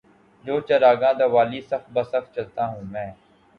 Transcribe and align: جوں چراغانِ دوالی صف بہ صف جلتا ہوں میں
جوں 0.45 0.59
چراغانِ 0.67 1.15
دوالی 1.19 1.59
صف 1.69 1.83
بہ 1.93 2.01
صف 2.11 2.25
جلتا 2.35 2.63
ہوں 2.71 2.83
میں 2.93 3.09